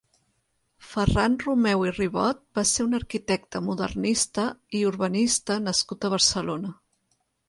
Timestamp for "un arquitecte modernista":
2.85-4.47